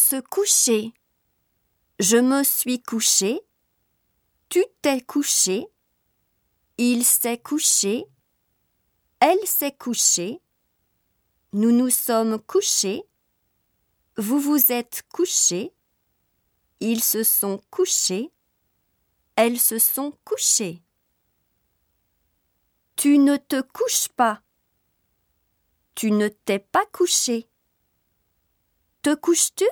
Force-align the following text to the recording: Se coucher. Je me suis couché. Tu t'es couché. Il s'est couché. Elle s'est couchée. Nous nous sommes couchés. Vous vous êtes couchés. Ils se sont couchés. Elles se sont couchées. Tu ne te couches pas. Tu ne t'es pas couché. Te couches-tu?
Se 0.00 0.20
coucher. 0.20 0.94
Je 1.98 2.18
me 2.18 2.44
suis 2.44 2.80
couché. 2.80 3.40
Tu 4.48 4.64
t'es 4.80 5.00
couché. 5.00 5.66
Il 6.78 7.04
s'est 7.04 7.36
couché. 7.36 8.06
Elle 9.18 9.44
s'est 9.44 9.76
couchée. 9.76 10.40
Nous 11.52 11.72
nous 11.72 11.90
sommes 11.90 12.38
couchés. 12.40 13.02
Vous 14.16 14.38
vous 14.38 14.70
êtes 14.70 15.02
couchés. 15.12 15.74
Ils 16.78 17.02
se 17.02 17.24
sont 17.24 17.60
couchés. 17.68 18.30
Elles 19.34 19.58
se 19.58 19.80
sont 19.80 20.12
couchées. 20.24 20.80
Tu 22.94 23.18
ne 23.18 23.36
te 23.36 23.60
couches 23.60 24.08
pas. 24.16 24.42
Tu 25.96 26.12
ne 26.12 26.28
t'es 26.28 26.60
pas 26.60 26.86
couché. 26.86 27.48
Te 29.02 29.16
couches-tu? 29.16 29.66